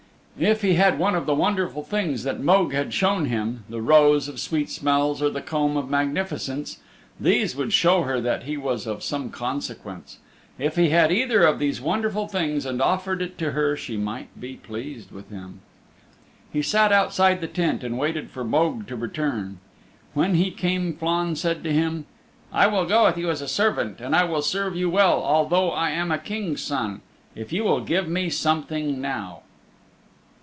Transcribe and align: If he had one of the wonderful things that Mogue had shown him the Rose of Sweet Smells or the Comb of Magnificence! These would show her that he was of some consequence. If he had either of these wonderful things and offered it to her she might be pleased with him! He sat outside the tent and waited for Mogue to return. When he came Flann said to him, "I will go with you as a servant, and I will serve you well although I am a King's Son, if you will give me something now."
If 0.39 0.63
he 0.63 0.73
had 0.73 0.97
one 0.97 1.13
of 1.13 1.27
the 1.27 1.35
wonderful 1.35 1.83
things 1.83 2.23
that 2.23 2.39
Mogue 2.39 2.73
had 2.73 2.95
shown 2.95 3.25
him 3.25 3.63
the 3.69 3.79
Rose 3.81 4.27
of 4.27 4.39
Sweet 4.39 4.71
Smells 4.71 5.21
or 5.21 5.29
the 5.29 5.41
Comb 5.41 5.77
of 5.77 5.87
Magnificence! 5.87 6.79
These 7.19 7.55
would 7.55 7.71
show 7.71 8.03
her 8.03 8.19
that 8.21 8.43
he 8.43 8.57
was 8.57 8.87
of 8.87 9.03
some 9.03 9.29
consequence. 9.29 10.17
If 10.57 10.77
he 10.77 10.89
had 10.89 11.11
either 11.11 11.43
of 11.43 11.59
these 11.59 11.79
wonderful 11.79 12.27
things 12.27 12.65
and 12.65 12.81
offered 12.81 13.21
it 13.21 13.37
to 13.37 13.51
her 13.51 13.77
she 13.77 13.97
might 13.97 14.39
be 14.39 14.55
pleased 14.55 15.11
with 15.11 15.29
him! 15.29 15.59
He 16.51 16.63
sat 16.63 16.91
outside 16.91 17.39
the 17.39 17.45
tent 17.47 17.83
and 17.83 17.99
waited 17.99 18.31
for 18.31 18.43
Mogue 18.43 18.87
to 18.87 18.95
return. 18.95 19.59
When 20.15 20.33
he 20.33 20.49
came 20.49 20.95
Flann 20.95 21.35
said 21.35 21.63
to 21.65 21.73
him, 21.73 22.07
"I 22.51 22.65
will 22.65 22.85
go 22.85 23.05
with 23.05 23.17
you 23.19 23.29
as 23.29 23.41
a 23.43 23.47
servant, 23.47 24.01
and 24.01 24.15
I 24.15 24.23
will 24.23 24.41
serve 24.41 24.75
you 24.75 24.89
well 24.89 25.21
although 25.21 25.69
I 25.69 25.91
am 25.91 26.11
a 26.11 26.17
King's 26.17 26.63
Son, 26.63 27.01
if 27.35 27.53
you 27.53 27.63
will 27.63 27.81
give 27.81 28.07
me 28.07 28.31
something 28.31 28.99
now." 28.99 29.41